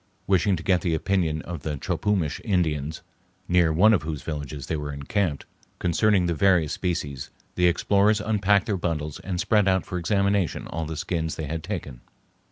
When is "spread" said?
9.39-9.67